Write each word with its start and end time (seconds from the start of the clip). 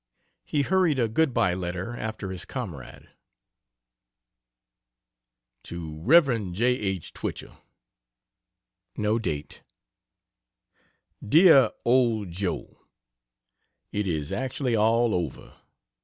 He 0.43 0.63
hurried 0.63 0.97
a 0.97 1.07
good 1.07 1.31
by 1.31 1.53
letter 1.53 1.95
after 1.95 2.31
his 2.31 2.43
comrade: 2.43 3.11
To 5.65 6.01
Rev. 6.01 6.53
J. 6.53 6.69
H. 6.73 7.13
Twichell: 7.13 7.63
(No 8.97 9.19
date) 9.19 9.61
DEAR 11.23 11.69
OLD 11.85 12.31
JOE, 12.31 12.79
It 13.91 14.07
is 14.07 14.31
actually 14.31 14.75
all 14.75 15.13
over! 15.13 15.59